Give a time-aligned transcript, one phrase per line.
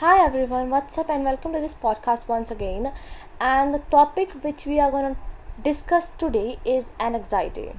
[0.00, 2.90] Hi everyone, what's up, and welcome to this podcast once again.
[3.38, 5.20] And the topic which we are going to
[5.62, 7.74] discuss today is anxiety.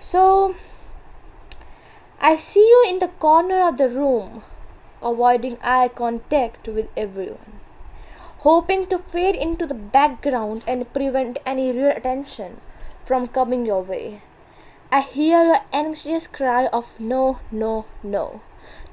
[0.00, 0.56] So,
[2.20, 4.42] I see you in the corner of the room,
[5.00, 7.60] avoiding eye contact with everyone,
[8.38, 12.60] hoping to fade into the background and prevent any real attention
[13.04, 14.22] from coming your way.
[14.92, 18.40] I hear your anxious cry of no, no, no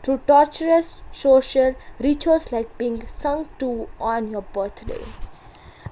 [0.02, 5.04] through torturous social rituals like being sung to on your birthday.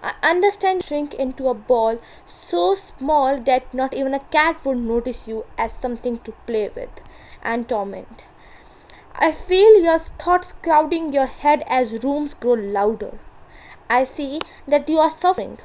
[0.02, 5.28] I understand shrink into a ball so small that not even a cat would notice
[5.28, 6.90] you as something to play with
[7.44, 8.24] and torment.
[9.16, 13.20] I feel your thoughts crowding your head as rooms grow louder.
[13.90, 15.60] I see that you are suffering.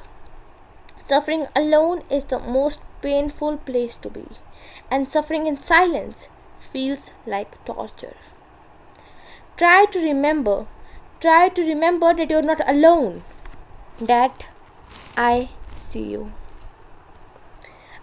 [1.07, 4.25] Suffering alone is the most painful place to be,
[4.91, 6.27] and suffering in silence
[6.59, 8.17] feels like torture.
[9.55, 10.67] Try to remember,
[11.21, 13.23] try to remember that you're not alone,
[14.01, 14.43] that
[15.15, 16.33] I see you.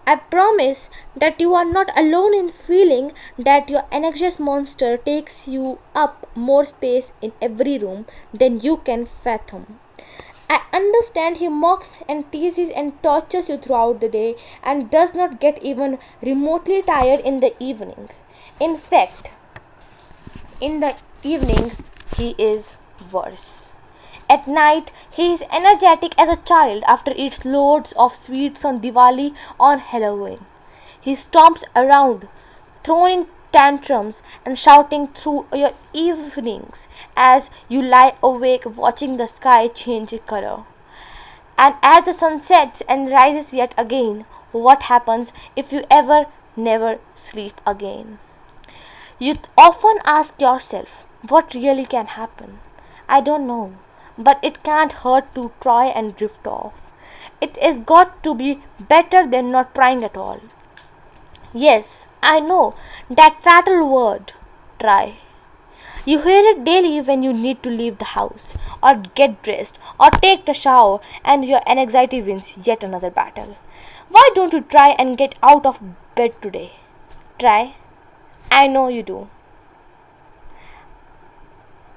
[0.07, 5.77] I promise that you are not alone in feeling that your anxious monster takes you
[5.93, 9.79] up more space in every room than you can fathom.
[10.49, 15.39] I understand he mocks and teases and tortures you throughout the day and does not
[15.39, 18.09] get even remotely tired in the evening.
[18.59, 19.29] In fact,
[20.59, 21.71] in the evening
[22.17, 22.73] he is
[23.11, 23.71] worse.
[24.29, 29.35] At night he is energetic as a child after eats loads of sweets on Diwali
[29.59, 30.45] or Halloween.
[30.99, 32.27] He stomps around,
[32.83, 40.13] throwing tantrums and shouting through your evenings as you lie awake watching the sky change
[40.25, 40.63] color.
[41.57, 46.25] And as the sun sets and rises yet again, what happens if you ever
[46.57, 48.19] never sleep again?
[49.19, 52.59] You often ask yourself, what really can happen?
[53.07, 53.75] I don't know,
[54.17, 56.73] but it can't hurt to try and drift off.
[57.39, 60.39] It has got to be better than not trying at all.
[61.57, 62.73] Yes, I know
[63.09, 64.33] that fatal word,
[64.77, 65.13] try.
[66.03, 70.09] You hear it daily when you need to leave the house, or get dressed, or
[70.09, 73.55] take a shower, and your anxiety wins yet another battle.
[74.09, 75.79] Why don't you try and get out of
[76.13, 76.73] bed today?
[77.39, 77.75] Try.
[78.51, 79.29] I know you do.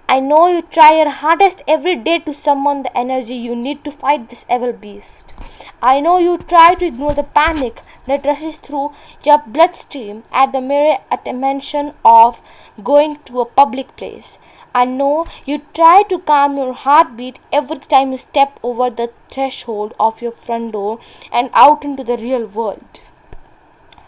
[0.09, 3.91] I know you try your hardest every day to summon the energy you need to
[3.91, 5.35] fight this evil beast.
[5.83, 8.93] I know you try to ignore the panic that rushes through
[9.25, 10.99] your bloodstream at the mere
[11.33, 12.43] mention of
[12.83, 14.39] going to a public place.
[14.75, 19.95] I know you try to calm your heartbeat every time you step over the threshold
[19.99, 20.99] of your front door
[21.33, 23.01] and out into the real world.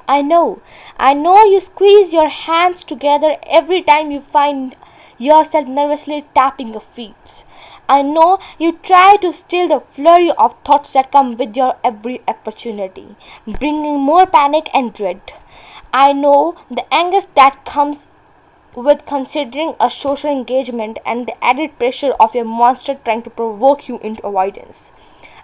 [0.06, 0.60] I know,
[0.98, 4.76] I know you squeeze your hands together every time you find
[5.18, 7.44] yourself nervously tapping your feet.
[7.92, 12.22] I know you try to still the flurry of thoughts that come with your every
[12.28, 15.20] opportunity, bringing more panic and dread.
[15.92, 18.06] I know the angst that comes
[18.76, 23.88] with considering a social engagement and the added pressure of your monster trying to provoke
[23.88, 24.92] you into avoidance.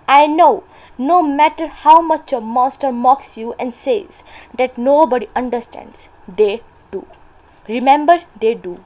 [0.06, 0.62] I know
[0.96, 4.22] no matter how much your monster mocks you and says
[4.54, 6.62] that nobody understands, they
[6.92, 7.06] do.
[7.66, 8.84] Remember, they do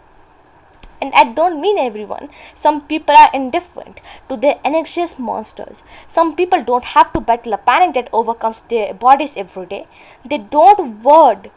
[1.00, 2.28] and I don't mean everyone.
[2.54, 5.82] Some people are indifferent to their anxious monsters.
[6.08, 9.86] Some people don't have to battle a panic that overcomes their bodies every day.
[10.24, 11.50] They don't word.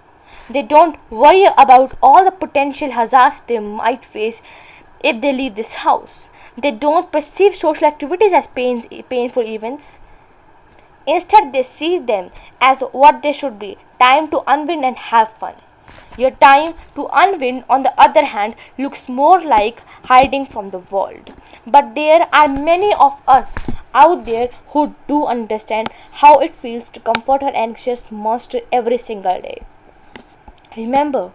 [0.50, 4.42] They don't worry about all the potential hazards they might face
[5.04, 6.30] if they leave this house.
[6.58, 10.00] They don't perceive social activities as painful events.
[11.06, 12.32] Instead, they see them
[12.62, 15.54] as what they should be time to unwind and have fun.
[16.16, 21.32] Your time to unwind, on the other hand, looks more like hiding from the world.
[21.68, 23.60] But there are many of us
[23.94, 29.42] out there who do understand how it feels to comfort an anxious monster every single
[29.42, 29.64] day.
[30.76, 31.32] Remember,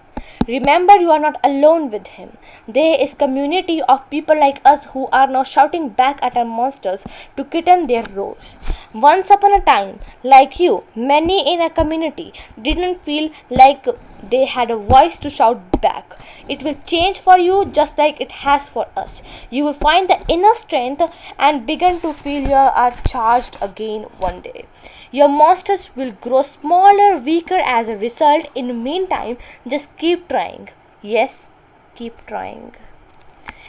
[0.47, 2.37] Remember you are not alone with him.
[2.67, 7.07] There is community of people like us who are now shouting back at our monsters
[7.37, 8.57] to kitten their roars.
[8.93, 13.87] Once upon a time, like you, many in our community didn't feel like
[14.23, 16.17] they had a voice to shout back.
[16.49, 19.23] It will change for you just like it has for us.
[19.49, 21.03] You will find the inner strength
[21.39, 24.65] and begin to feel you are charged again one day.
[25.11, 28.47] Your monsters will grow smaller, weaker as a result.
[28.55, 30.69] In the meantime, just keep trying.
[31.03, 31.49] Yes,
[31.95, 32.75] keep trying.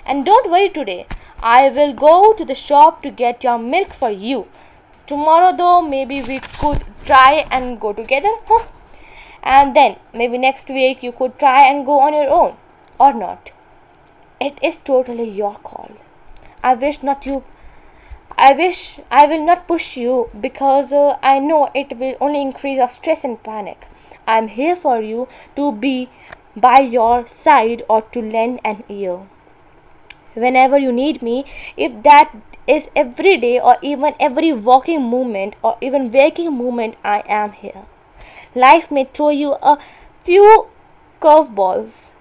[0.05, 1.07] And don't worry today.
[1.41, 4.47] I will go to the shop to get your milk for you.
[5.09, 8.31] Tomorrow, though, maybe we could try and go together.
[8.47, 8.65] Huh?
[9.43, 12.55] And then, maybe next week, you could try and go on your own.
[12.97, 13.51] Or not.
[14.39, 15.91] it is totally your call.
[16.63, 17.43] I wish not you
[18.37, 22.77] I wish I will not push you because uh, I know it will only increase
[22.77, 23.85] your stress and panic.
[24.25, 25.27] I'm here for you
[25.57, 26.09] to be
[26.55, 29.19] by your side or to lend an ear.
[30.35, 31.43] Whenever you need me,
[31.75, 32.31] if that
[32.69, 37.85] is every day or even every walking movement or even waking movement, I am here.
[38.53, 39.79] Life may throw you a
[40.23, 40.67] few
[41.19, 42.11] curveballs,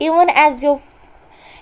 [0.00, 0.80] even as you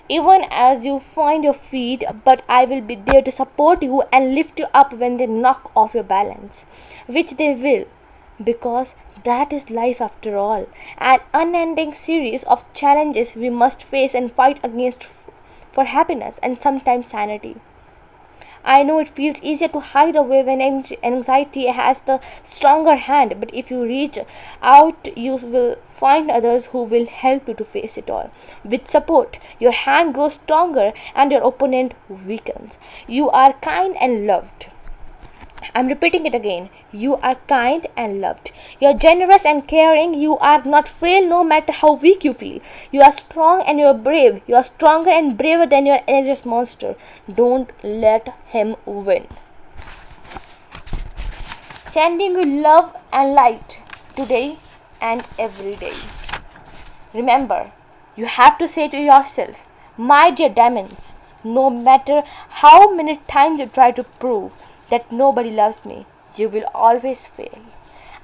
[0.07, 4.35] even as you find your feet, but I will be there to support you and
[4.35, 6.65] lift you up when they knock off your balance,
[7.07, 7.85] which they will,
[8.43, 10.67] because that is life after all,
[10.97, 15.03] an unending series of challenges we must face and fight against
[15.71, 17.55] for happiness and sometimes sanity.
[18.63, 23.49] I know it feels easier to hide away when anxiety has the stronger hand, but
[23.53, 24.19] if you reach
[24.61, 28.29] out, you will find others who will help you to face it all.
[28.63, 32.77] With support, your hand grows stronger and your opponent weakens.
[33.07, 34.67] You are kind and loved.
[35.75, 36.69] I'm repeating it again.
[36.91, 38.51] You are kind and loved.
[38.79, 40.15] You're generous and caring.
[40.15, 42.59] You are not frail no matter how weak you feel.
[42.91, 44.41] You are strong and you're brave.
[44.47, 46.95] You are stronger and braver than your nearest monster.
[47.31, 49.27] Don't let him win.
[51.85, 53.79] Sending you love and light
[54.15, 54.57] today
[54.99, 55.93] and every day.
[57.13, 57.71] Remember,
[58.15, 59.57] you have to say to yourself,
[59.95, 61.13] my dear diamonds,
[61.43, 64.51] no matter how many times you try to prove
[64.91, 66.05] that nobody loves me,
[66.35, 67.59] you will always fail.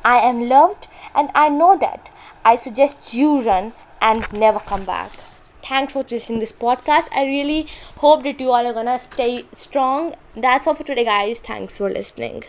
[0.06, 2.10] I am loved and I know that.
[2.46, 5.24] I suggest you run and never come back.
[5.64, 7.10] Thanks for listening this podcast.
[7.12, 7.68] I really
[7.98, 10.16] hope that you all are gonna stay strong.
[10.36, 11.40] That's all for today, guys.
[11.40, 12.44] Thanks for listening.